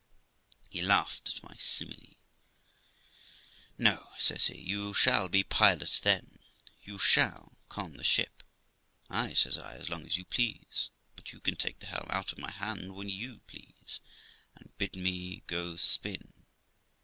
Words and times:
He 0.71 0.81
laughed 0.81 1.29
at 1.29 1.43
my 1.43 1.55
simile. 1.59 2.15
'No', 3.77 4.07
says 4.17 4.47
he; 4.47 4.57
'you 4.59 4.95
shall 4.95 5.29
be 5.29 5.43
pilot 5.43 5.99
then; 6.03 6.39
you 6.81 6.97
shall 6.97 7.55
con 7.69 7.97
the 7.97 8.03
ship.' 8.03 8.41
'Ay', 9.11 9.35
says 9.35 9.59
I, 9.59 9.75
'as 9.75 9.89
long 9.89 10.07
as 10.07 10.17
you 10.17 10.25
please; 10.25 10.89
but 11.15 11.31
you 11.33 11.39
can 11.39 11.55
take 11.55 11.77
the 11.77 11.85
helm 11.85 12.07
out 12.09 12.31
of 12.31 12.39
my 12.39 12.49
hand 12.49 12.95
when 12.95 13.09
you 13.09 13.41
please, 13.45 13.99
and 14.55 14.75
bid 14.79 14.95
me 14.95 15.43
go 15.45 15.75
spin. 15.75 16.33